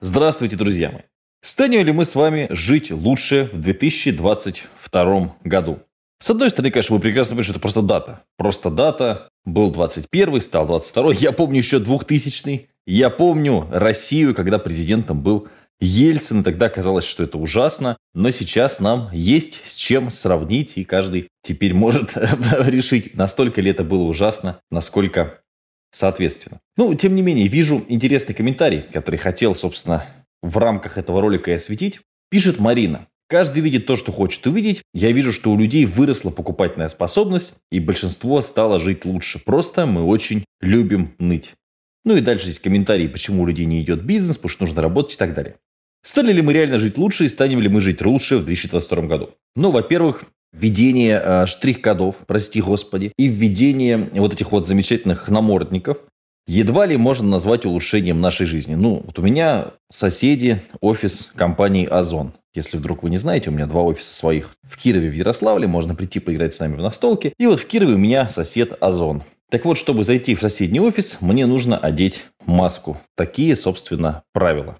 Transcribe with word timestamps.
Здравствуйте, 0.00 0.56
друзья 0.56 0.90
мои! 0.90 1.02
Станем 1.42 1.82
ли 1.82 1.90
мы 1.90 2.04
с 2.04 2.14
вами 2.14 2.48
жить 2.50 2.90
лучше 2.90 3.48
в 3.50 3.62
2022 3.62 5.36
году? 5.42 5.78
С 6.18 6.28
одной 6.28 6.50
стороны, 6.50 6.70
конечно, 6.70 6.94
вы 6.94 7.00
прекрасно 7.00 7.30
понимаете, 7.30 7.48
что 7.48 7.52
это 7.52 7.60
просто 7.60 7.82
дата. 7.82 8.22
Просто 8.36 8.70
дата. 8.70 9.30
Был 9.46 9.70
21 9.70 10.40
стал 10.42 10.66
22 10.66 11.12
Я 11.14 11.32
помню 11.32 11.58
еще 11.58 11.78
2000 11.78 12.68
Я 12.86 13.08
помню 13.08 13.68
Россию, 13.70 14.34
когда 14.34 14.58
президентом 14.58 15.22
был 15.22 15.48
Ельцин. 15.80 16.44
Тогда 16.44 16.68
казалось, 16.68 17.06
что 17.06 17.22
это 17.22 17.38
ужасно. 17.38 17.96
Но 18.12 18.30
сейчас 18.32 18.80
нам 18.80 19.08
есть 19.14 19.62
с 19.64 19.76
чем 19.76 20.10
сравнить. 20.10 20.74
И 20.76 20.84
каждый 20.84 21.28
теперь 21.42 21.72
может 21.72 22.10
решить, 22.16 23.14
настолько 23.14 23.62
ли 23.62 23.70
это 23.70 23.82
было 23.82 24.02
ужасно, 24.02 24.60
насколько 24.70 25.40
соответственно. 25.92 26.60
Ну, 26.76 26.94
тем 26.94 27.14
не 27.14 27.22
менее, 27.22 27.48
вижу 27.48 27.84
интересный 27.88 28.34
комментарий, 28.34 28.82
который 28.82 29.16
хотел, 29.16 29.54
собственно, 29.54 30.04
в 30.42 30.58
рамках 30.58 30.98
этого 30.98 31.20
ролика 31.20 31.50
и 31.50 31.54
осветить. 31.54 32.00
Пишет 32.30 32.58
Марина. 32.58 33.06
Каждый 33.28 33.60
видит 33.60 33.86
то, 33.86 33.96
что 33.96 34.12
хочет 34.12 34.46
увидеть. 34.46 34.82
Я 34.94 35.10
вижу, 35.10 35.32
что 35.32 35.50
у 35.50 35.58
людей 35.58 35.84
выросла 35.84 36.30
покупательная 36.30 36.88
способность, 36.88 37.54
и 37.72 37.80
большинство 37.80 38.40
стало 38.40 38.78
жить 38.78 39.04
лучше. 39.04 39.40
Просто 39.44 39.86
мы 39.86 40.04
очень 40.04 40.44
любим 40.60 41.14
ныть. 41.18 41.54
Ну 42.04 42.16
и 42.16 42.20
дальше 42.20 42.46
есть 42.46 42.60
комментарии, 42.60 43.08
почему 43.08 43.42
у 43.42 43.46
людей 43.46 43.66
не 43.66 43.82
идет 43.82 44.04
бизнес, 44.04 44.36
потому 44.36 44.50
что 44.50 44.64
нужно 44.64 44.82
работать 44.82 45.14
и 45.14 45.18
так 45.18 45.34
далее. 45.34 45.56
Стали 46.04 46.32
ли 46.32 46.40
мы 46.40 46.52
реально 46.52 46.78
жить 46.78 46.98
лучше 46.98 47.24
и 47.24 47.28
станем 47.28 47.58
ли 47.58 47.68
мы 47.68 47.80
жить 47.80 48.00
лучше 48.00 48.38
в 48.38 48.44
2022 48.44 49.02
году? 49.08 49.30
Ну, 49.56 49.72
во-первых, 49.72 50.24
введение 50.56 51.20
э, 51.22 51.46
штрих-кодов, 51.46 52.16
прости 52.26 52.60
господи, 52.60 53.12
и 53.18 53.28
введение 53.28 54.08
вот 54.14 54.34
этих 54.34 54.52
вот 54.52 54.66
замечательных 54.66 55.28
намордников 55.28 55.98
едва 56.46 56.86
ли 56.86 56.96
можно 56.96 57.28
назвать 57.28 57.64
улучшением 57.64 58.20
нашей 58.20 58.46
жизни. 58.46 58.74
Ну, 58.74 59.02
вот 59.04 59.18
у 59.18 59.22
меня 59.22 59.72
соседи, 59.90 60.60
офис 60.80 61.30
компании 61.34 61.86
«Озон». 61.86 62.32
Если 62.54 62.78
вдруг 62.78 63.02
вы 63.02 63.10
не 63.10 63.18
знаете, 63.18 63.50
у 63.50 63.52
меня 63.52 63.66
два 63.66 63.82
офиса 63.82 64.14
своих 64.14 64.50
в 64.62 64.78
Кирове, 64.78 65.10
в 65.10 65.14
Ярославле. 65.14 65.66
Можно 65.66 65.94
прийти 65.94 66.20
поиграть 66.20 66.54
с 66.54 66.60
нами 66.60 66.76
в 66.76 66.80
настолки. 66.80 67.34
И 67.38 67.46
вот 67.46 67.60
в 67.60 67.66
Кирове 67.66 67.94
у 67.94 67.98
меня 67.98 68.30
сосед 68.30 68.78
Озон. 68.80 69.24
Так 69.50 69.66
вот, 69.66 69.76
чтобы 69.76 70.04
зайти 70.04 70.34
в 70.34 70.40
соседний 70.40 70.80
офис, 70.80 71.18
мне 71.20 71.44
нужно 71.44 71.76
одеть 71.76 72.24
маску. 72.46 72.98
Такие, 73.14 73.54
собственно, 73.56 74.22
правила. 74.32 74.78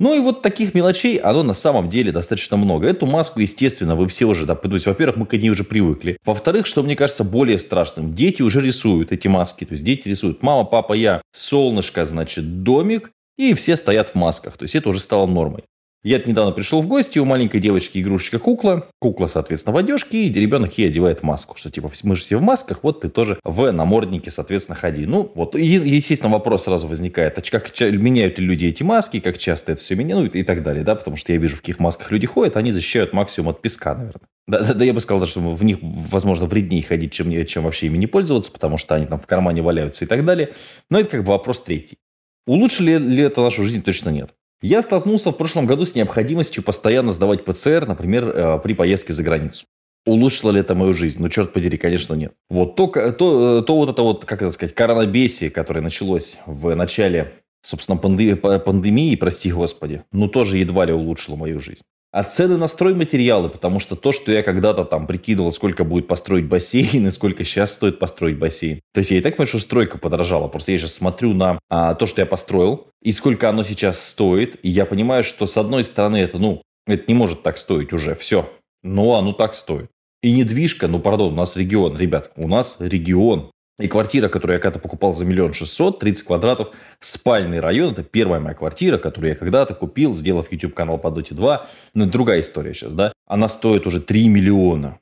Ну 0.00 0.14
и 0.14 0.18
вот 0.18 0.40
таких 0.40 0.72
мелочей, 0.72 1.18
оно 1.18 1.42
на 1.42 1.52
самом 1.52 1.90
деле 1.90 2.10
достаточно 2.10 2.56
много. 2.56 2.88
Эту 2.88 3.06
маску, 3.06 3.38
естественно, 3.38 3.94
вы 3.94 4.08
все 4.08 4.24
уже, 4.24 4.46
да, 4.46 4.54
то 4.54 4.72
есть, 4.72 4.86
во-первых, 4.86 5.18
мы 5.18 5.26
к 5.26 5.34
ней 5.34 5.50
уже 5.50 5.62
привыкли. 5.62 6.16
Во-вторых, 6.24 6.66
что 6.66 6.82
мне 6.82 6.96
кажется 6.96 7.22
более 7.22 7.58
страшным, 7.58 8.14
дети 8.14 8.40
уже 8.40 8.62
рисуют 8.62 9.12
эти 9.12 9.28
маски. 9.28 9.66
То 9.66 9.72
есть 9.72 9.84
дети 9.84 10.08
рисуют 10.08 10.42
мама, 10.42 10.64
папа, 10.64 10.94
я, 10.94 11.20
солнышко, 11.34 12.06
значит, 12.06 12.62
домик, 12.62 13.10
и 13.36 13.52
все 13.52 13.76
стоят 13.76 14.08
в 14.08 14.14
масках. 14.14 14.56
То 14.56 14.64
есть 14.64 14.74
это 14.74 14.88
уже 14.88 15.00
стало 15.00 15.26
нормой. 15.26 15.64
Я 16.02 16.18
недавно 16.24 16.52
пришел 16.52 16.80
в 16.80 16.86
гости, 16.86 17.18
у 17.18 17.26
маленькой 17.26 17.60
девочки 17.60 17.98
игрушечка 17.98 18.38
кукла. 18.38 18.86
Кукла, 19.00 19.26
соответственно, 19.26 19.74
в 19.74 19.76
одежке, 19.76 20.24
и 20.24 20.32
ребенок 20.32 20.78
ей 20.78 20.86
одевает 20.86 21.22
маску. 21.22 21.58
Что 21.58 21.70
типа, 21.70 21.90
мы 22.04 22.16
же 22.16 22.22
все 22.22 22.38
в 22.38 22.42
масках, 22.42 22.82
вот 22.82 23.02
ты 23.02 23.10
тоже 23.10 23.38
в 23.44 23.70
наморднике, 23.70 24.30
соответственно, 24.30 24.76
ходи. 24.76 25.04
Ну, 25.04 25.30
вот, 25.34 25.54
и, 25.56 25.62
естественно, 25.62 26.32
вопрос 26.32 26.64
сразу 26.64 26.86
возникает, 26.86 27.36
а 27.36 27.42
как 27.42 27.78
меняют 27.80 28.38
ли 28.38 28.46
люди 28.46 28.64
эти 28.64 28.82
маски, 28.82 29.20
как 29.20 29.36
часто 29.36 29.72
это 29.72 29.82
все 29.82 29.94
меняют 29.94 30.36
и 30.36 30.42
так 30.42 30.62
далее, 30.62 30.84
да, 30.84 30.94
потому 30.94 31.18
что 31.18 31.34
я 31.34 31.38
вижу, 31.38 31.56
в 31.56 31.60
каких 31.60 31.78
масках 31.80 32.10
люди 32.10 32.26
ходят, 32.26 32.56
они 32.56 32.72
защищают 32.72 33.12
максимум 33.12 33.50
от 33.50 33.60
песка, 33.60 33.94
наверное. 33.94 34.22
Да, 34.46 34.60
да, 34.60 34.72
да, 34.72 34.84
я 34.84 34.94
бы 34.94 35.00
сказал, 35.00 35.26
что 35.26 35.40
в 35.40 35.64
них, 35.64 35.78
возможно, 35.82 36.46
вреднее 36.46 36.82
ходить, 36.82 37.12
чем, 37.12 37.44
чем 37.44 37.64
вообще 37.64 37.86
ими 37.86 37.98
не 37.98 38.06
пользоваться, 38.06 38.50
потому 38.50 38.78
что 38.78 38.94
они 38.94 39.04
там 39.04 39.18
в 39.18 39.26
кармане 39.26 39.60
валяются 39.60 40.06
и 40.06 40.08
так 40.08 40.24
далее. 40.24 40.54
Но 40.88 40.98
это 40.98 41.10
как 41.10 41.24
бы 41.24 41.32
вопрос 41.32 41.60
третий. 41.60 41.98
Улучшили 42.46 42.96
ли 42.96 43.22
это 43.22 43.42
нашу 43.42 43.64
жизнь? 43.64 43.82
Точно 43.82 44.08
нет. 44.08 44.30
Я 44.62 44.82
столкнулся 44.82 45.30
в 45.30 45.36
прошлом 45.36 45.64
году 45.64 45.86
с 45.86 45.94
необходимостью 45.94 46.62
постоянно 46.62 47.12
сдавать 47.12 47.44
ПЦР, 47.44 47.86
например, 47.88 48.28
э, 48.28 48.58
при 48.62 48.74
поездке 48.74 49.14
за 49.14 49.22
границу. 49.22 49.64
Улучшило 50.06 50.50
ли 50.50 50.60
это 50.60 50.74
мою 50.74 50.92
жизнь? 50.92 51.20
Ну, 51.20 51.28
черт 51.28 51.52
подери, 51.52 51.78
конечно, 51.78 52.14
нет. 52.14 52.32
Вот 52.50 52.76
то, 52.76 52.86
то, 52.86 53.62
то 53.62 53.76
вот 53.76 53.88
это 53.88 54.02
вот, 54.02 54.24
как 54.24 54.42
это 54.42 54.50
сказать, 54.50 54.74
коронабесие, 54.74 55.50
которое 55.50 55.80
началось 55.80 56.36
в 56.46 56.74
начале, 56.74 57.32
собственно, 57.62 57.96
пандемии, 57.96 58.34
пандемии, 58.34 59.16
прости 59.16 59.50
господи, 59.50 60.02
ну, 60.12 60.28
тоже 60.28 60.58
едва 60.58 60.84
ли 60.84 60.92
улучшило 60.92 61.36
мою 61.36 61.58
жизнь. 61.60 61.82
А 62.12 62.24
цены 62.24 62.56
на 62.56 62.66
стройматериалы, 62.66 63.48
потому 63.48 63.78
что 63.78 63.94
то, 63.94 64.10
что 64.10 64.32
я 64.32 64.42
когда-то 64.42 64.84
там 64.84 65.06
прикидывал, 65.06 65.52
сколько 65.52 65.84
будет 65.84 66.08
построить 66.08 66.46
бассейн 66.46 67.06
и 67.08 67.10
сколько 67.10 67.44
сейчас 67.44 67.72
стоит 67.74 67.98
построить 68.00 68.38
бассейн. 68.38 68.80
То 68.92 68.98
есть 68.98 69.12
я 69.12 69.18
и 69.18 69.20
так 69.20 69.36
понимаю, 69.36 69.46
что 69.48 69.58
стройка 69.60 69.96
подорожала. 69.98 70.48
Просто 70.48 70.72
я 70.72 70.78
сейчас 70.78 70.94
смотрю 70.94 71.34
на 71.34 71.60
а, 71.68 71.94
то, 71.94 72.06
что 72.06 72.20
я 72.20 72.26
построил, 72.26 72.88
и 73.00 73.12
сколько 73.12 73.48
оно 73.48 73.62
сейчас 73.62 74.02
стоит. 74.02 74.58
И 74.62 74.68
я 74.68 74.86
понимаю, 74.86 75.22
что 75.22 75.46
с 75.46 75.56
одной 75.56 75.84
стороны 75.84 76.16
это, 76.16 76.38
ну, 76.38 76.62
это 76.86 77.04
не 77.06 77.14
может 77.14 77.42
так 77.42 77.58
стоить 77.58 77.92
уже, 77.92 78.16
все. 78.16 78.50
Но 78.82 79.16
оно 79.16 79.32
так 79.32 79.54
стоит. 79.54 79.88
И 80.22 80.32
недвижка, 80.32 80.88
ну, 80.88 80.98
пардон, 80.98 81.32
у 81.32 81.36
нас 81.36 81.56
регион, 81.56 81.96
ребят, 81.96 82.32
у 82.36 82.48
нас 82.48 82.76
регион. 82.80 83.52
И 83.80 83.88
квартира, 83.88 84.28
которую 84.28 84.56
я 84.56 84.60
когда-то 84.60 84.78
покупал 84.78 85.14
за 85.14 85.24
миллион 85.24 85.54
шестьсот, 85.54 86.00
30 86.00 86.24
квадратов, 86.24 86.68
спальный 87.00 87.60
район. 87.60 87.92
Это 87.92 88.02
первая 88.02 88.38
моя 88.38 88.54
квартира, 88.54 88.98
которую 88.98 89.30
я 89.30 89.36
когда-то 89.36 89.74
купил, 89.74 90.14
сделав 90.14 90.52
YouTube-канал 90.52 90.98
по 90.98 91.08
Dota 91.08 91.32
2. 91.32 91.66
Ну, 91.94 92.04
это 92.04 92.12
другая 92.12 92.40
история 92.40 92.74
сейчас, 92.74 92.92
да. 92.92 93.14
Она 93.26 93.48
стоит 93.48 93.86
уже 93.86 94.00
3 94.02 94.28
миллиона. 94.28 94.98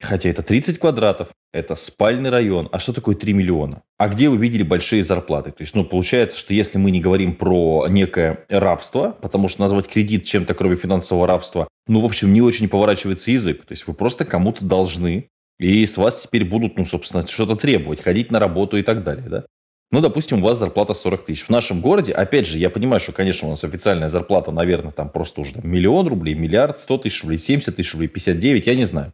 Хотя 0.00 0.28
это 0.28 0.42
30 0.42 0.78
квадратов, 0.78 1.28
это 1.52 1.74
спальный 1.74 2.28
район. 2.28 2.68
А 2.70 2.78
что 2.78 2.92
такое 2.92 3.16
3 3.16 3.32
миллиона? 3.32 3.82
А 3.96 4.08
где 4.08 4.28
вы 4.28 4.36
видели 4.36 4.62
большие 4.62 5.02
зарплаты? 5.02 5.50
То 5.50 5.62
есть, 5.62 5.74
ну, 5.74 5.84
получается, 5.84 6.36
что 6.36 6.52
если 6.52 6.76
мы 6.76 6.90
не 6.90 7.00
говорим 7.00 7.34
про 7.34 7.86
некое 7.88 8.44
рабство, 8.50 9.16
потому 9.22 9.48
что 9.48 9.62
назвать 9.62 9.88
кредит 9.88 10.24
чем-то, 10.24 10.52
кроме 10.54 10.76
финансового 10.76 11.26
рабства, 11.26 11.66
ну, 11.86 12.00
в 12.00 12.04
общем, 12.04 12.32
не 12.32 12.42
очень 12.42 12.68
поворачивается 12.68 13.30
язык. 13.30 13.64
То 13.64 13.72
есть, 13.72 13.86
вы 13.86 13.94
просто 13.94 14.26
кому-то 14.26 14.64
должны 14.64 15.30
и 15.58 15.84
с 15.84 15.96
вас 15.96 16.20
теперь 16.20 16.44
будут, 16.44 16.78
ну, 16.78 16.84
собственно, 16.84 17.26
что-то 17.26 17.56
требовать, 17.56 18.02
ходить 18.02 18.30
на 18.30 18.38
работу 18.38 18.76
и 18.76 18.82
так 18.82 19.02
далее, 19.02 19.28
да? 19.28 19.44
Ну, 19.90 20.00
допустим, 20.00 20.42
у 20.42 20.46
вас 20.46 20.58
зарплата 20.58 20.92
40 20.92 21.24
тысяч. 21.24 21.44
В 21.44 21.50
нашем 21.50 21.80
городе, 21.80 22.12
опять 22.12 22.46
же, 22.46 22.58
я 22.58 22.68
понимаю, 22.68 23.00
что, 23.00 23.12
конечно, 23.12 23.48
у 23.48 23.50
нас 23.50 23.64
официальная 23.64 24.08
зарплата, 24.08 24.52
наверное, 24.52 24.92
там 24.92 25.08
просто 25.08 25.40
уже 25.40 25.54
там, 25.54 25.66
миллион 25.66 26.08
рублей, 26.08 26.34
миллиард, 26.34 26.78
100 26.78 26.98
тысяч 26.98 27.22
рублей, 27.22 27.38
70 27.38 27.74
тысяч 27.74 27.92
рублей, 27.92 28.08
59, 28.08 28.66
я 28.66 28.74
не 28.74 28.84
знаю. 28.84 29.12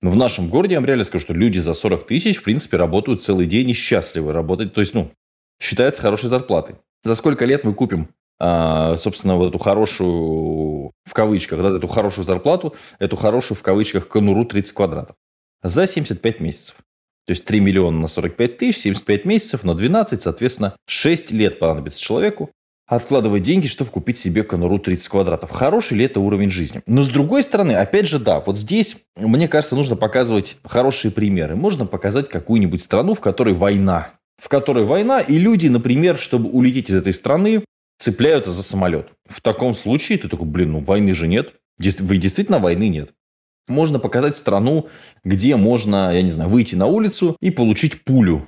Но 0.00 0.10
в 0.10 0.16
нашем 0.16 0.48
городе, 0.48 0.74
я 0.74 0.80
вам 0.80 0.86
реально 0.86 1.04
скажу, 1.04 1.22
что 1.22 1.34
люди 1.34 1.58
за 1.58 1.74
40 1.74 2.06
тысяч, 2.06 2.38
в 2.38 2.42
принципе, 2.42 2.78
работают 2.78 3.22
целый 3.22 3.46
день 3.46 3.70
и 3.70 3.74
счастливы 3.74 4.32
работать. 4.32 4.72
То 4.72 4.80
есть, 4.80 4.94
ну, 4.94 5.10
считается 5.60 6.00
хорошей 6.00 6.30
зарплатой. 6.30 6.76
За 7.04 7.14
сколько 7.14 7.44
лет 7.44 7.64
мы 7.64 7.74
купим, 7.74 8.08
а, 8.38 8.96
собственно, 8.96 9.36
вот 9.36 9.48
эту 9.48 9.58
хорошую, 9.58 10.92
в 11.04 11.12
кавычках, 11.12 11.60
да, 11.60 11.76
эту 11.76 11.88
хорошую 11.88 12.24
зарплату, 12.24 12.74
эту 12.98 13.16
хорошую, 13.16 13.56
в 13.56 13.62
кавычках, 13.62 14.08
конуру 14.08 14.44
30 14.44 14.72
квадратов? 14.72 15.16
За 15.62 15.86
75 15.86 16.40
месяцев. 16.40 16.76
То 17.26 17.32
есть 17.32 17.44
3 17.44 17.60
миллиона 17.60 17.98
на 17.98 18.08
45 18.08 18.58
тысяч, 18.58 18.82
75 18.82 19.24
месяцев 19.24 19.64
на 19.64 19.74
12, 19.74 20.22
соответственно, 20.22 20.76
6 20.86 21.32
лет 21.32 21.58
понадобится 21.58 22.00
человеку 22.00 22.50
откладывать 22.86 23.42
деньги, 23.42 23.66
чтобы 23.66 23.90
купить 23.90 24.16
себе 24.16 24.44
конуру 24.44 24.78
30 24.78 25.08
квадратов. 25.08 25.50
Хороший 25.50 25.98
ли 25.98 26.04
это 26.04 26.20
уровень 26.20 26.50
жизни? 26.50 26.82
Но 26.86 27.02
с 27.02 27.08
другой 27.08 27.42
стороны, 27.42 27.72
опять 27.72 28.06
же, 28.06 28.20
да, 28.20 28.38
вот 28.40 28.56
здесь, 28.56 28.96
мне 29.16 29.48
кажется, 29.48 29.74
нужно 29.74 29.96
показывать 29.96 30.56
хорошие 30.64 31.10
примеры. 31.10 31.56
Можно 31.56 31.84
показать 31.84 32.28
какую-нибудь 32.28 32.80
страну, 32.80 33.14
в 33.14 33.20
которой 33.20 33.54
война. 33.54 34.10
В 34.40 34.48
которой 34.48 34.84
война, 34.84 35.18
и 35.18 35.36
люди, 35.36 35.66
например, 35.66 36.16
чтобы 36.18 36.48
улететь 36.48 36.90
из 36.90 36.94
этой 36.94 37.12
страны, 37.12 37.64
цепляются 37.98 38.52
за 38.52 38.62
самолет. 38.62 39.08
В 39.24 39.40
таком 39.40 39.74
случае 39.74 40.18
ты 40.18 40.28
такой, 40.28 40.46
блин, 40.46 40.72
ну 40.72 40.80
войны 40.80 41.14
же 41.14 41.26
нет. 41.26 41.54
Вы 41.78 42.18
действительно 42.18 42.58
войны 42.60 42.88
нет 42.88 43.10
можно 43.68 43.98
показать 43.98 44.36
страну, 44.36 44.88
где 45.24 45.56
можно, 45.56 46.14
я 46.14 46.22
не 46.22 46.30
знаю, 46.30 46.50
выйти 46.50 46.74
на 46.74 46.86
улицу 46.86 47.36
и 47.40 47.50
получить 47.50 48.04
пулю. 48.04 48.46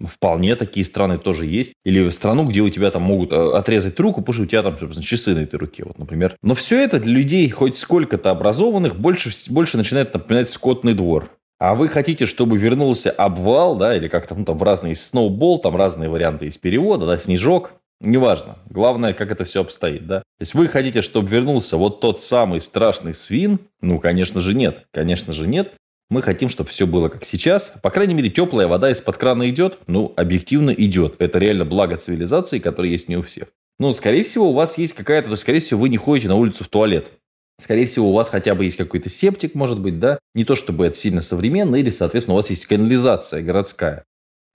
Вполне 0.00 0.54
такие 0.54 0.86
страны 0.86 1.18
тоже 1.18 1.46
есть. 1.46 1.72
Или 1.84 2.08
страну, 2.10 2.44
где 2.44 2.60
у 2.60 2.68
тебя 2.70 2.90
там 2.90 3.02
могут 3.02 3.32
э, 3.32 3.36
отрезать 3.36 3.98
руку, 3.98 4.20
потому 4.20 4.34
что 4.34 4.42
у 4.44 4.46
тебя 4.46 4.62
там, 4.62 4.78
собственно, 4.78 5.04
часы 5.04 5.34
на 5.34 5.40
этой 5.40 5.56
руке, 5.56 5.82
вот, 5.84 5.98
например. 5.98 6.36
Но 6.42 6.54
все 6.54 6.80
это 6.80 7.00
для 7.00 7.12
людей 7.12 7.48
хоть 7.50 7.76
сколько-то 7.76 8.30
образованных 8.30 8.96
больше, 8.96 9.30
больше 9.50 9.76
начинает 9.76 10.14
напоминать 10.14 10.48
скотный 10.48 10.94
двор. 10.94 11.30
А 11.58 11.74
вы 11.74 11.88
хотите, 11.88 12.26
чтобы 12.26 12.56
вернулся 12.56 13.10
обвал, 13.10 13.74
да, 13.74 13.96
или 13.96 14.06
как-то 14.06 14.36
ну, 14.36 14.44
там 14.44 14.62
разные 14.62 14.94
сноубол, 14.94 15.58
там 15.58 15.74
разные 15.74 16.08
варианты 16.08 16.46
из 16.46 16.56
перевода, 16.56 17.04
да, 17.06 17.16
снежок. 17.16 17.72
Неважно. 18.00 18.58
Главное, 18.70 19.12
как 19.12 19.32
это 19.32 19.44
все 19.44 19.60
обстоит, 19.60 20.06
да? 20.06 20.18
То 20.20 20.42
есть 20.42 20.54
вы 20.54 20.68
хотите, 20.68 21.02
чтобы 21.02 21.28
вернулся 21.28 21.76
вот 21.76 22.00
тот 22.00 22.20
самый 22.20 22.60
страшный 22.60 23.12
свин? 23.12 23.58
Ну, 23.80 23.98
конечно 23.98 24.40
же, 24.40 24.54
нет. 24.54 24.86
Конечно 24.92 25.32
же, 25.32 25.48
нет. 25.48 25.74
Мы 26.10 26.22
хотим, 26.22 26.48
чтобы 26.48 26.70
все 26.70 26.86
было 26.86 27.08
как 27.08 27.24
сейчас. 27.24 27.72
По 27.82 27.90
крайней 27.90 28.14
мере, 28.14 28.30
теплая 28.30 28.68
вода 28.68 28.90
из-под 28.90 29.16
крана 29.16 29.50
идет. 29.50 29.78
Ну, 29.88 30.12
объективно 30.16 30.70
идет. 30.70 31.16
Это 31.18 31.38
реально 31.38 31.64
благо 31.64 31.96
цивилизации, 31.96 32.60
которое 32.60 32.90
есть 32.90 33.08
не 33.08 33.16
у 33.16 33.22
всех. 33.22 33.48
Ну, 33.78 33.92
скорее 33.92 34.24
всего, 34.24 34.50
у 34.50 34.54
вас 34.54 34.78
есть 34.78 34.94
какая-то... 34.94 35.26
То 35.26 35.32
есть, 35.32 35.42
скорее 35.42 35.60
всего, 35.60 35.80
вы 35.80 35.88
не 35.88 35.98
ходите 35.98 36.28
на 36.28 36.36
улицу 36.36 36.64
в 36.64 36.68
туалет. 36.68 37.10
Скорее 37.60 37.86
всего, 37.86 38.10
у 38.10 38.12
вас 38.12 38.28
хотя 38.28 38.54
бы 38.54 38.64
есть 38.64 38.76
какой-то 38.76 39.08
септик, 39.08 39.54
может 39.54 39.80
быть, 39.80 39.98
да? 39.98 40.18
Не 40.34 40.44
то 40.44 40.54
чтобы 40.54 40.86
это 40.86 40.96
сильно 40.96 41.22
современно, 41.22 41.74
или, 41.76 41.90
соответственно, 41.90 42.34
у 42.34 42.36
вас 42.36 42.50
есть 42.50 42.66
канализация 42.66 43.42
городская. 43.42 44.04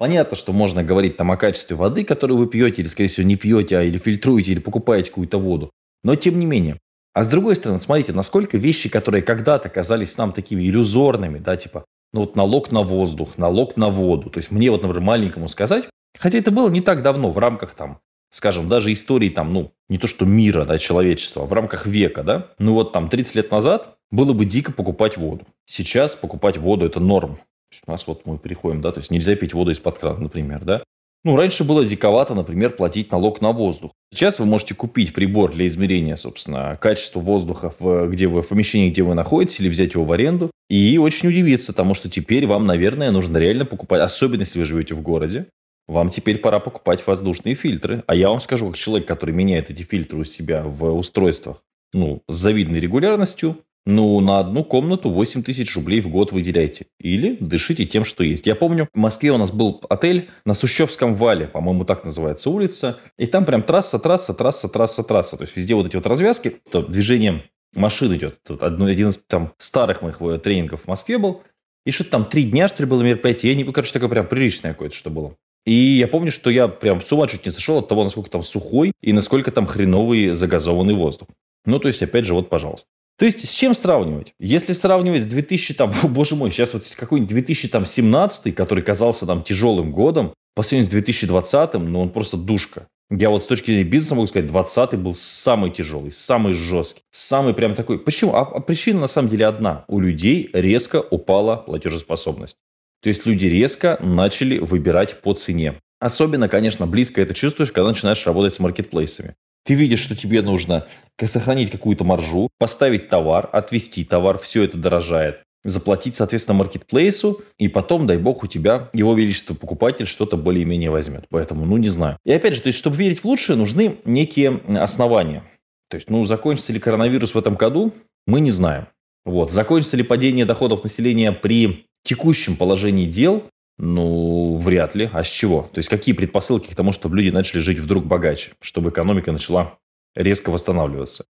Понятно, 0.04 0.36
что 0.36 0.52
можно 0.52 0.84
говорить 0.84 1.16
там 1.16 1.32
о 1.32 1.38
качестве 1.38 1.78
воды, 1.78 2.04
которую 2.04 2.38
вы 2.38 2.48
пьете, 2.48 2.82
или, 2.82 2.90
скорее 2.90 3.08
всего, 3.08 3.26
не 3.26 3.38
пьете, 3.38 3.78
а 3.78 3.84
или 3.84 3.98
фильтруете, 3.98 4.52
или 4.52 4.60
покупаете 4.60 5.10
какую-то 5.10 5.38
воду. 5.38 5.72
Но 6.04 6.18
тем 6.18 6.40
не 6.40 6.46
менее. 6.46 6.78
А 7.14 7.24
с 7.24 7.30
другой 7.30 7.56
стороны, 7.56 7.80
смотрите, 7.80 8.12
насколько 8.12 8.58
вещи, 8.58 8.90
которые 8.90 9.22
когда-то 9.22 9.70
казались 9.70 10.18
нам 10.18 10.34
такими 10.34 10.64
иллюзорными, 10.64 11.38
да, 11.38 11.56
типа, 11.56 11.86
ну 12.12 12.20
вот 12.20 12.36
налог 12.36 12.74
на 12.74 12.82
воздух, 12.82 13.38
налог 13.38 13.78
на 13.78 13.88
воду. 13.88 14.30
То 14.30 14.40
есть 14.40 14.52
мне 14.52 14.70
вот, 14.72 14.82
например, 14.82 15.02
маленькому 15.02 15.48
сказать, 15.48 15.88
хотя 16.20 16.38
это 16.38 16.52
было 16.52 16.70
не 16.70 16.82
так 16.82 17.02
давно, 17.02 17.32
в 17.32 17.38
рамках 17.38 17.74
там, 17.74 18.00
скажем, 18.30 18.68
даже 18.68 18.92
истории 18.92 19.30
там, 19.30 19.54
ну, 19.54 19.72
не 19.88 20.00
то 20.00 20.08
что 20.08 20.26
мира, 20.26 20.66
да, 20.66 20.80
человечества, 20.80 21.44
а 21.44 21.46
в 21.46 21.54
рамках 21.54 21.86
века, 21.86 22.24
да, 22.24 22.48
ну 22.60 22.74
вот 22.74 22.92
там 22.92 23.08
30 23.08 23.36
лет 23.36 23.52
назад 23.52 23.96
было 24.12 24.34
бы 24.34 24.44
дико 24.44 24.74
покупать 24.74 25.16
воду. 25.16 25.48
Сейчас 25.66 26.14
покупать 26.14 26.58
воду– 26.58 26.86
это 26.88 27.00
норм. 27.00 27.40
У 27.86 27.92
нас 27.92 28.06
вот 28.08 28.26
мы 28.26 28.38
переходим, 28.38 28.82
да, 28.82 28.92
то 28.92 29.00
есть 29.00 29.12
нельзя 29.12 29.36
пить 29.36 29.54
воду 29.54 29.72
из-под 29.72 30.00
крана, 30.00 30.20
например, 30.20 30.64
да. 30.64 30.84
Ну, 31.26 31.38
раньше 31.38 31.64
было 31.64 31.86
диковато, 31.86 32.36
например, 32.36 32.72
платить 32.72 33.12
налог 33.12 33.40
на 33.40 33.54
воздух. 33.54 33.92
Сейчас 34.14 34.40
вы 34.40 34.46
можете 34.46 34.76
купить 34.76 35.14
прибор 35.14 35.54
для 35.54 35.66
измерения, 35.68 36.18
собственно, 36.18 36.78
качества 36.82 37.22
воздуха, 37.22 37.74
в, 37.80 38.10
где 38.10 38.28
вы, 38.28 38.42
в 38.42 38.48
помещении, 38.50 38.90
где 38.90 39.04
вы 39.04 39.14
находитесь, 39.14 39.62
или 39.62 39.70
взять 39.70 39.94
его 39.94 40.04
в 40.04 40.12
аренду. 40.12 40.52
И 40.70 40.98
очень 40.98 41.30
удивиться 41.30 41.72
тому, 41.72 41.94
что 41.94 42.10
теперь 42.10 42.46
вам, 42.46 42.66
наверное, 42.66 43.12
нужно 43.12 43.38
реально 43.38 43.64
покупать, 43.64 44.02
особенно 44.02 44.42
если 44.42 44.60
вы 44.60 44.66
живете 44.66 44.96
в 44.96 45.02
городе, 45.02 45.48
вам 45.88 46.10
теперь 46.10 46.40
пора 46.40 46.60
покупать 46.60 47.06
воздушные 47.08 47.56
фильтры. 47.56 48.04
А 48.06 48.16
я 48.16 48.30
вам 48.30 48.42
скажу, 48.42 48.68
как 48.68 48.78
человек, 48.78 49.08
который 49.08 49.34
меняет 49.34 49.70
эти 49.70 49.84
фильтры 49.84 50.20
у 50.20 50.24
себя 50.26 50.64
в 50.64 50.92
устройствах, 50.92 51.64
ну, 51.94 52.22
с 52.28 52.36
завидной 52.36 52.82
регулярностью, 52.82 53.60
ну, 53.86 54.20
на 54.22 54.40
одну 54.40 54.64
комнату 54.64 55.10
8 55.10 55.44
тысяч 55.44 55.76
рублей 55.76 56.00
в 56.00 56.10
год 56.10 56.32
выделяйте. 56.32 56.86
Или 57.00 57.38
дышите 57.40 57.86
тем, 57.86 58.06
что 58.06 58.24
есть. 58.24 58.48
Я 58.48 58.56
помню, 58.56 58.88
в 58.94 58.98
Москве 58.98 59.32
у 59.32 59.38
нас 59.38 59.52
был 59.52 59.82
отель 59.90 60.30
на 60.46 60.54
Сущевском 60.54 61.16
вале, 61.16 61.48
по-моему, 61.48 61.84
так 61.84 62.06
называется 62.06 62.50
улица. 62.50 62.98
И 63.18 63.26
там 63.26 63.44
прям 63.44 63.62
трасса, 63.62 64.00
трасса, 64.00 64.34
трасса, 64.34 64.70
трасса, 64.70 65.04
трасса. 65.04 65.38
То 65.38 65.44
есть 65.44 65.56
везде 65.58 65.76
вот 65.76 65.88
эти 65.88 65.98
вот 65.98 66.08
развязки, 66.08 66.62
то 66.72 66.82
движение 66.82 67.44
машин 67.76 68.16
идет. 68.16 68.40
Тут 68.44 68.64
один 68.64 69.10
из 69.10 69.18
там 69.18 69.52
старых 69.58 70.02
моих 70.02 70.20
тренингов 70.42 70.84
в 70.84 70.88
Москве 70.88 71.18
был. 71.18 71.42
И 71.86 71.92
что-то 71.92 72.12
там 72.12 72.26
три 72.26 72.44
дня, 72.44 72.70
что 72.70 72.84
ли, 72.84 72.90
было 72.90 73.02
мероприятие. 73.02 73.52
Я 73.52 73.58
не, 73.58 73.70
короче, 73.70 73.92
такое 73.92 74.08
прям 74.08 74.28
приличное 74.28 74.72
какое-то, 74.72 74.96
что 74.96 75.10
было. 75.10 75.36
И 75.66 75.74
я 75.74 76.08
помню, 76.08 76.32
что 76.32 76.50
я 76.50 76.68
прям 76.68 77.02
с 77.02 77.12
ума 77.12 77.28
чуть 77.28 77.46
не 77.46 77.52
сошел 77.52 77.80
от 77.80 77.88
того, 77.88 78.04
насколько 78.04 78.30
там 78.30 78.44
сухой 78.44 78.94
и 79.02 79.12
насколько 79.12 79.52
там 79.52 79.66
хреновый 79.66 80.34
загазованный 80.34 80.94
воздух. 80.94 81.28
Ну, 81.66 81.80
то 81.80 81.88
есть, 81.88 82.02
опять 82.02 82.26
же, 82.26 82.34
вот, 82.34 82.50
пожалуйста. 82.50 82.88
То 83.18 83.26
есть, 83.26 83.48
с 83.48 83.52
чем 83.52 83.74
сравнивать? 83.74 84.34
Если 84.40 84.74
сравнивать 84.74 85.24
с 85.24 85.28
2000, 85.28 85.76
там, 85.76 85.94
о, 86.04 86.08
боже 86.10 86.36
мой, 86.36 86.52
сейчас 86.52 86.74
вот 86.74 86.86
какой-нибудь 86.96 87.30
2017, 87.30 88.56
который 88.56 88.84
казался 88.84 89.26
там 89.26 89.44
тяжелым 89.44 89.92
годом, 89.92 90.34
по 90.56 90.64
сравнению 90.64 90.88
с 90.88 90.92
2020, 90.92 91.74
ну, 91.76 92.02
он 92.02 92.10
просто 92.10 92.38
душка. 92.38 92.88
Я 93.10 93.30
вот 93.30 93.44
с 93.44 93.48
точки 93.48 93.68
зрения 93.68 93.84
бизнеса 93.84 94.16
могу 94.16 94.28
сказать, 94.28 94.48
20 94.48 94.96
был 94.96 95.16
самый 95.16 95.72
тяжелый, 95.72 96.12
самый 96.12 96.54
жесткий, 96.54 97.02
самый 97.12 97.54
прям 97.54 97.76
такой. 97.76 98.00
Почему? 98.00 98.34
А, 98.34 98.42
а 98.42 98.60
причина 98.60 99.02
на 99.02 99.08
самом 99.08 99.30
деле 99.30 99.46
одна. 99.46 99.86
У 99.88 100.00
людей 100.00 100.50
резко 100.54 100.98
упала 100.98 101.58
платежеспособность. 101.58 102.56
То 103.02 103.10
есть 103.10 103.26
люди 103.26 103.46
резко 103.46 104.00
начали 104.02 104.58
выбирать 104.58 105.22
по 105.22 105.34
цене. 105.34 105.76
Особенно, 106.00 106.50
конечно, 106.50 106.88
близко 106.88 107.22
это 107.22 107.34
чувствуешь, 107.34 107.72
когда 107.72 107.90
начинаешь 107.90 108.26
работать 108.26 108.54
с 108.54 108.60
маркетплейсами. 108.60 109.36
Ты 109.66 109.76
видишь, 109.76 110.02
что 110.02 110.16
тебе 110.16 110.42
нужно 110.42 110.88
сохранить 111.22 111.72
какую-то 111.72 112.04
маржу, 112.04 112.50
поставить 112.58 113.10
товар, 113.10 113.50
отвести 113.52 114.04
товар, 114.04 114.38
все 114.38 114.64
это 114.64 114.78
дорожает, 114.78 115.42
заплатить, 115.64 116.16
соответственно, 116.16 116.58
маркетплейсу, 116.58 117.42
и 117.58 117.70
потом, 117.70 118.06
дай 118.08 118.18
бог, 118.18 118.44
у 118.44 118.48
тебя 118.48 118.90
его 118.94 119.14
величество 119.14 119.54
покупатель 119.54 120.06
что-то 120.06 120.36
более-менее 120.36 120.90
возьмет. 120.90 121.26
Поэтому, 121.30 121.66
ну, 121.66 121.78
не 121.78 121.90
знаю. 121.90 122.18
И 122.26 122.34
опять 122.34 122.56
же, 122.56 122.62
то 122.62 122.68
есть, 122.68 122.80
чтобы 122.80 122.98
верить 122.98 123.20
в 123.20 123.26
лучшее, 123.26 123.56
нужны 123.56 123.98
некие 124.04 124.60
основания. 124.78 125.44
То 125.90 125.96
есть, 125.96 126.10
ну, 126.10 126.26
закончится 126.26 126.74
ли 126.74 126.80
коронавирус 126.80 127.34
в 127.34 127.38
этом 127.38 127.56
году, 127.56 127.94
мы 128.28 128.42
не 128.42 128.52
знаем. 128.52 128.88
Вот. 129.26 129.52
Закончится 129.52 129.96
ли 129.96 130.04
падение 130.04 130.46
доходов 130.46 130.84
населения 130.84 131.32
при 131.32 131.86
текущем 132.04 132.58
положении 132.58 133.06
дел, 133.06 133.44
ну, 133.78 134.58
вряд 134.58 134.96
ли. 134.96 135.10
А 135.12 135.24
с 135.24 135.28
чего? 135.28 135.70
То 135.74 135.80
есть, 135.80 135.90
какие 135.90 136.14
предпосылки 136.14 136.72
к 136.72 136.76
тому, 136.76 136.92
чтобы 136.92 137.18
люди 137.18 137.30
начали 137.30 137.60
жить 137.60 137.80
вдруг 137.80 138.06
богаче, 138.06 138.52
чтобы 138.62 138.90
экономика 138.90 139.32
начала 139.32 139.78
резко 140.16 140.50
восстанавливаться? 140.50 141.26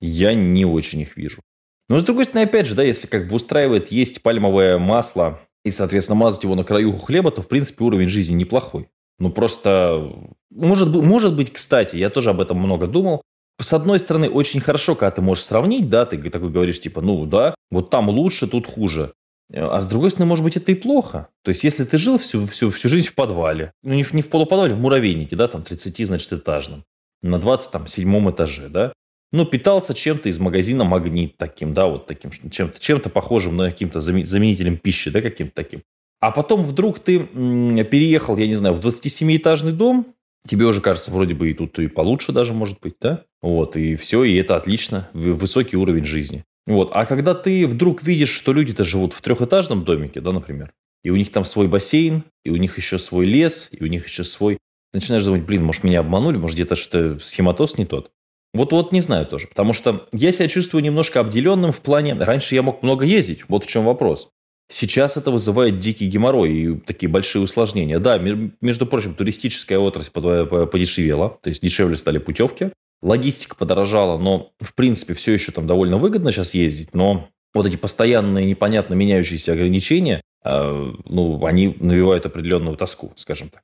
Я 0.00 0.34
не 0.34 0.64
очень 0.64 1.00
их 1.00 1.16
вижу. 1.16 1.42
Но, 1.88 1.98
с 1.98 2.04
другой 2.04 2.24
стороны, 2.26 2.46
опять 2.46 2.66
же, 2.66 2.74
да, 2.74 2.82
если 2.82 3.06
как 3.06 3.28
бы 3.28 3.34
устраивает 3.34 3.90
есть 3.90 4.22
пальмовое 4.22 4.78
масло 4.78 5.40
и, 5.64 5.70
соответственно, 5.70 6.16
мазать 6.16 6.44
его 6.44 6.54
на 6.54 6.64
краю 6.64 6.92
хлеба, 6.98 7.30
то, 7.30 7.42
в 7.42 7.48
принципе, 7.48 7.84
уровень 7.84 8.08
жизни 8.08 8.34
неплохой. 8.34 8.88
Ну, 9.18 9.30
просто... 9.30 10.12
Может 10.50 10.92
быть, 10.92 11.02
может 11.02 11.36
быть, 11.36 11.52
кстати, 11.52 11.96
я 11.96 12.10
тоже 12.10 12.30
об 12.30 12.40
этом 12.40 12.58
много 12.58 12.86
думал. 12.86 13.22
С 13.60 13.72
одной 13.72 13.98
стороны, 13.98 14.30
очень 14.30 14.60
хорошо, 14.60 14.94
когда 14.94 15.10
ты 15.10 15.22
можешь 15.22 15.44
сравнить, 15.44 15.90
да, 15.90 16.06
ты 16.06 16.18
такой 16.30 16.50
говоришь, 16.50 16.80
типа, 16.80 17.00
ну, 17.00 17.26
да, 17.26 17.54
вот 17.70 17.90
там 17.90 18.08
лучше, 18.08 18.46
тут 18.46 18.66
хуже. 18.66 19.12
А 19.52 19.80
с 19.80 19.86
другой 19.86 20.10
стороны, 20.10 20.28
может 20.28 20.44
быть, 20.44 20.56
это 20.56 20.72
и 20.72 20.74
плохо. 20.74 21.28
То 21.42 21.50
есть, 21.50 21.64
если 21.64 21.84
ты 21.84 21.96
жил 21.96 22.18
всю, 22.18 22.46
всю, 22.46 22.70
всю 22.70 22.88
жизнь 22.88 23.08
в 23.08 23.14
подвале, 23.14 23.72
ну, 23.82 23.94
не 23.94 24.02
в, 24.02 24.12
не 24.12 24.22
в 24.22 24.28
полуподвале, 24.28 24.74
в 24.74 24.80
муравейнике, 24.80 25.36
да, 25.36 25.48
там 25.48 25.62
30, 25.62 26.06
значит, 26.06 26.32
этажном, 26.32 26.84
на 27.22 27.38
20, 27.38 27.70
там, 27.70 27.86
седьмом 27.86 28.30
этаже, 28.30 28.68
да, 28.68 28.92
ну, 29.32 29.44
питался 29.44 29.94
чем-то 29.94 30.28
из 30.28 30.38
магазина 30.38 30.84
«Магнит» 30.84 31.36
таким, 31.36 31.74
да, 31.74 31.86
вот 31.86 32.06
таким, 32.06 32.30
чем-то, 32.30 32.80
чем-то 32.80 33.10
похожим 33.10 33.56
на 33.56 33.70
каким-то 33.70 34.00
заменителем 34.00 34.78
пищи, 34.78 35.10
да, 35.10 35.20
каким-то 35.20 35.54
таким. 35.54 35.82
А 36.20 36.30
потом 36.30 36.62
вдруг 36.62 36.98
ты 36.98 37.20
переехал, 37.20 38.36
я 38.36 38.48
не 38.48 38.54
знаю, 38.54 38.74
в 38.74 38.80
27-этажный 38.80 39.72
дом, 39.72 40.14
тебе 40.46 40.66
уже 40.66 40.80
кажется, 40.80 41.10
вроде 41.10 41.34
бы 41.34 41.50
и 41.50 41.54
тут 41.54 41.78
и 41.78 41.88
получше 41.88 42.32
даже 42.32 42.54
может 42.54 42.80
быть, 42.80 42.94
да? 43.00 43.24
Вот, 43.42 43.76
и 43.76 43.96
все, 43.96 44.24
и 44.24 44.34
это 44.36 44.56
отлично, 44.56 45.08
высокий 45.12 45.76
уровень 45.76 46.04
жизни. 46.04 46.44
Вот. 46.68 46.90
А 46.92 47.06
когда 47.06 47.34
ты 47.34 47.66
вдруг 47.66 48.02
видишь, 48.02 48.28
что 48.28 48.52
люди-то 48.52 48.84
живут 48.84 49.14
в 49.14 49.22
трехэтажном 49.22 49.84
домике, 49.84 50.20
да, 50.20 50.32
например, 50.32 50.70
и 51.02 51.10
у 51.10 51.16
них 51.16 51.32
там 51.32 51.46
свой 51.46 51.66
бассейн, 51.66 52.24
и 52.44 52.50
у 52.50 52.56
них 52.56 52.76
еще 52.76 52.98
свой 52.98 53.24
лес, 53.24 53.68
и 53.72 53.82
у 53.82 53.86
них 53.86 54.06
еще 54.06 54.22
свой... 54.24 54.58
Начинаешь 54.92 55.24
думать, 55.24 55.44
блин, 55.44 55.64
может, 55.64 55.82
меня 55.82 56.00
обманули, 56.00 56.36
может, 56.36 56.56
где-то 56.56 56.76
что 56.76 57.18
схематоз 57.20 57.78
не 57.78 57.86
тот. 57.86 58.10
Вот-вот 58.52 58.92
не 58.92 59.00
знаю 59.00 59.24
тоже, 59.24 59.46
потому 59.46 59.72
что 59.72 60.08
я 60.12 60.30
себя 60.30 60.48
чувствую 60.48 60.82
немножко 60.82 61.20
обделенным 61.20 61.72
в 61.72 61.80
плане... 61.80 62.14
Раньше 62.14 62.54
я 62.54 62.62
мог 62.62 62.82
много 62.82 63.06
ездить, 63.06 63.48
вот 63.48 63.64
в 63.64 63.66
чем 63.66 63.84
вопрос. 63.84 64.28
Сейчас 64.70 65.16
это 65.16 65.30
вызывает 65.30 65.78
дикий 65.78 66.06
геморрой 66.06 66.52
и 66.52 66.74
такие 66.80 67.08
большие 67.08 67.40
усложнения. 67.40 67.98
Да, 67.98 68.18
между 68.18 68.84
прочим, 68.84 69.14
туристическая 69.14 69.78
отрасль 69.78 70.10
подешевела, 70.10 71.38
то 71.42 71.48
есть 71.48 71.62
дешевле 71.62 71.96
стали 71.96 72.18
путевки, 72.18 72.72
Логистика 73.02 73.54
подорожала, 73.54 74.18
но, 74.18 74.50
в 74.60 74.74
принципе, 74.74 75.14
все 75.14 75.32
еще 75.32 75.52
там 75.52 75.66
довольно 75.66 75.98
выгодно 75.98 76.32
сейчас 76.32 76.54
ездить, 76.54 76.94
но 76.94 77.28
вот 77.54 77.66
эти 77.66 77.76
постоянные 77.76 78.46
непонятно 78.46 78.94
меняющиеся 78.94 79.52
ограничения, 79.52 80.20
э, 80.44 80.92
ну, 81.04 81.44
они 81.44 81.76
навевают 81.80 82.26
определенную 82.26 82.76
тоску, 82.76 83.12
скажем 83.16 83.48
так. 83.48 83.62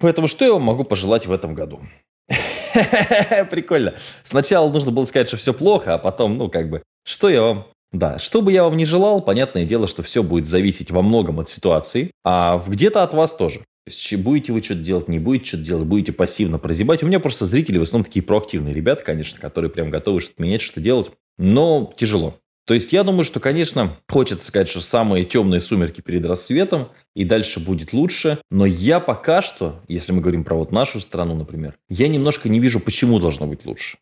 Поэтому 0.00 0.26
что 0.26 0.44
я 0.44 0.52
вам 0.52 0.62
могу 0.62 0.84
пожелать 0.84 1.26
в 1.26 1.32
этом 1.32 1.54
году? 1.54 1.80
Прикольно. 3.50 3.94
Сначала 4.22 4.70
нужно 4.70 4.90
было 4.90 5.04
сказать, 5.04 5.28
что 5.28 5.36
все 5.36 5.54
плохо, 5.54 5.94
а 5.94 5.98
потом, 5.98 6.36
ну, 6.36 6.50
как 6.50 6.68
бы, 6.68 6.82
что 7.04 7.28
я 7.28 7.42
вам 7.42 7.66
да, 7.94 8.18
что 8.18 8.42
бы 8.42 8.50
я 8.50 8.64
вам 8.64 8.76
ни 8.76 8.82
желал, 8.82 9.20
понятное 9.20 9.64
дело, 9.64 9.86
что 9.86 10.02
все 10.02 10.24
будет 10.24 10.46
зависеть 10.46 10.90
во 10.90 11.00
многом 11.00 11.38
от 11.38 11.48
ситуации, 11.48 12.10
а 12.24 12.60
где-то 12.66 13.04
от 13.04 13.14
вас 13.14 13.36
тоже. 13.36 13.60
То 13.86 14.16
будете 14.16 14.52
вы 14.52 14.62
что-то 14.62 14.80
делать, 14.80 15.08
не 15.08 15.18
будете 15.18 15.44
что-то 15.44 15.64
делать, 15.64 15.86
будете 15.86 16.12
пассивно 16.12 16.58
прозябать. 16.58 17.02
У 17.02 17.06
меня 17.06 17.20
просто 17.20 17.44
зрители 17.44 17.78
в 17.78 17.82
основном 17.82 18.06
такие 18.06 18.22
проактивные 18.22 18.74
ребята, 18.74 19.04
конечно, 19.04 19.38
которые 19.38 19.70
прям 19.70 19.90
готовы 19.90 20.20
что-то 20.20 20.42
менять, 20.42 20.62
что-то 20.62 20.80
делать. 20.80 21.10
Но 21.36 21.92
тяжело. 21.96 22.38
То 22.66 22.72
есть 22.72 22.94
я 22.94 23.02
думаю, 23.02 23.24
что, 23.24 23.40
конечно, 23.40 23.98
хочется 24.08 24.46
сказать, 24.46 24.70
что 24.70 24.80
самые 24.80 25.24
темные 25.24 25.60
сумерки 25.60 26.00
перед 26.00 26.24
рассветом, 26.24 26.88
и 27.14 27.24
дальше 27.26 27.60
будет 27.60 27.92
лучше. 27.92 28.38
Но 28.50 28.64
я 28.64 29.00
пока 29.00 29.42
что, 29.42 29.82
если 29.86 30.12
мы 30.12 30.22
говорим 30.22 30.44
про 30.44 30.54
вот 30.54 30.72
нашу 30.72 31.00
страну, 31.00 31.34
например, 31.34 31.74
я 31.90 32.08
немножко 32.08 32.48
не 32.48 32.60
вижу, 32.60 32.80
почему 32.80 33.18
должно 33.18 33.46
быть 33.46 33.66
лучше. 33.66 33.98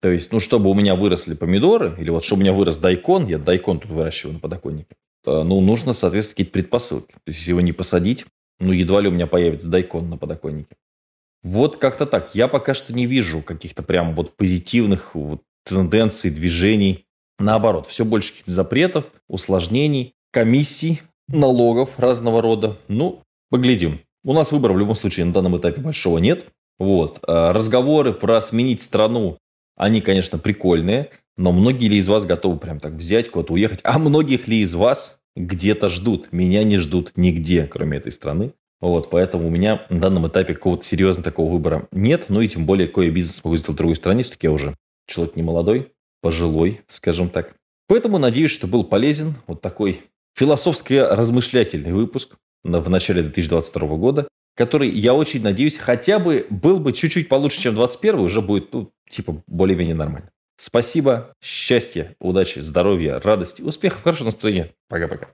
То 0.00 0.10
есть, 0.10 0.30
ну, 0.30 0.38
чтобы 0.38 0.70
у 0.70 0.74
меня 0.74 0.94
выросли 0.94 1.34
помидоры, 1.34 1.96
или 1.98 2.10
вот 2.10 2.24
чтобы 2.24 2.40
у 2.40 2.42
меня 2.42 2.52
вырос 2.52 2.78
дайкон, 2.78 3.26
я 3.26 3.38
дайкон 3.38 3.80
тут 3.80 3.90
выращиваю 3.90 4.34
на 4.34 4.38
подоконнике, 4.38 4.94
ну, 5.26 5.60
нужно, 5.60 5.92
соответственно, 5.92 6.34
какие-то 6.34 6.52
предпосылки. 6.52 7.12
То 7.12 7.20
есть, 7.26 7.40
если 7.40 7.50
его 7.50 7.62
не 7.62 7.72
посадить, 7.72 8.26
ну, 8.60 8.72
едва 8.72 9.00
ли 9.00 9.08
у 9.08 9.12
меня 9.12 9.26
появится 9.26 9.68
дайкон 9.68 10.08
на 10.10 10.16
подоконнике. 10.16 10.76
Вот 11.42 11.76
как-то 11.76 12.06
так. 12.06 12.34
Я 12.34 12.48
пока 12.48 12.74
что 12.74 12.94
не 12.94 13.06
вижу 13.06 13.42
каких-то 13.42 13.82
прям 13.82 14.14
вот 14.14 14.36
позитивных 14.36 15.14
вот 15.14 15.42
тенденций, 15.64 16.30
движений. 16.30 17.06
Наоборот, 17.38 17.86
все 17.86 18.04
больше 18.04 18.30
каких-то 18.30 18.50
запретов, 18.50 19.04
усложнений, 19.28 20.14
комиссий, 20.32 21.02
налогов 21.28 21.98
разного 21.98 22.40
рода. 22.40 22.76
Ну, 22.88 23.22
поглядим. 23.50 24.00
У 24.24 24.32
нас 24.32 24.52
выбора 24.52 24.72
в 24.72 24.78
любом 24.78 24.94
случае 24.94 25.26
на 25.26 25.32
данном 25.32 25.58
этапе 25.58 25.80
большого 25.80 26.18
нет. 26.18 26.46
Вот. 26.78 27.18
А 27.26 27.52
разговоры 27.52 28.14
про 28.14 28.40
сменить 28.40 28.80
страну, 28.80 29.38
они, 29.76 30.00
конечно, 30.00 30.38
прикольные, 30.38 31.10
но 31.36 31.52
многие 31.52 31.88
ли 31.88 31.98
из 31.98 32.08
вас 32.08 32.24
готовы 32.24 32.58
прям 32.58 32.80
так 32.80 32.92
взять, 32.92 33.30
куда-то 33.30 33.52
уехать? 33.52 33.80
А 33.82 33.98
многих 33.98 34.48
ли 34.48 34.60
из 34.60 34.74
вас 34.74 35.20
где-то 35.36 35.88
ждут. 35.88 36.32
Меня 36.32 36.64
не 36.64 36.76
ждут 36.78 37.12
нигде, 37.16 37.66
кроме 37.66 37.98
этой 37.98 38.12
страны. 38.12 38.52
Вот, 38.80 39.08
поэтому 39.10 39.46
у 39.46 39.50
меня 39.50 39.86
на 39.88 40.00
данном 40.00 40.28
этапе 40.28 40.54
какого-то 40.54 40.84
серьезного 40.84 41.24
такого 41.24 41.50
выбора 41.50 41.88
нет. 41.90 42.26
Ну 42.28 42.40
и 42.40 42.48
тем 42.48 42.66
более, 42.66 42.86
какой 42.86 43.10
бизнес 43.10 43.42
могу 43.44 43.56
сделать 43.56 43.74
в 43.74 43.78
другой 43.78 43.96
стране. 43.96 44.22
Все-таки 44.22 44.46
я 44.46 44.52
уже 44.52 44.74
человек 45.06 45.36
не 45.36 45.42
молодой, 45.42 45.92
пожилой, 46.20 46.82
скажем 46.86 47.28
так. 47.30 47.54
Поэтому 47.86 48.18
надеюсь, 48.18 48.50
что 48.50 48.66
был 48.66 48.84
полезен 48.84 49.34
вот 49.46 49.60
такой 49.60 50.02
философско-размышлятельный 50.36 51.92
выпуск 51.92 52.36
в 52.62 52.90
начале 52.90 53.22
2022 53.22 53.96
года, 53.96 54.28
который, 54.56 54.88
я 54.90 55.14
очень 55.14 55.42
надеюсь, 55.42 55.76
хотя 55.76 56.18
бы 56.18 56.46
был 56.48 56.78
бы 56.78 56.92
чуть-чуть 56.92 57.28
получше, 57.28 57.60
чем 57.60 57.74
21 57.74 58.20
уже 58.20 58.40
будет, 58.40 58.72
ну, 58.72 58.90
типа, 59.08 59.42
более-менее 59.46 59.94
нормально. 59.94 60.30
Спасибо, 60.56 61.34
счастья, 61.40 62.14
удачи, 62.20 62.60
здоровья, 62.60 63.18
радости, 63.20 63.62
успехов, 63.62 64.02
хорошего 64.02 64.26
настроения. 64.26 64.74
Пока-пока. 64.88 65.30